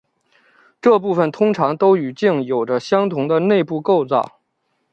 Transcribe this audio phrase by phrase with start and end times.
[0.81, 4.39] 这部分通常都与茎有着相同的内部构造。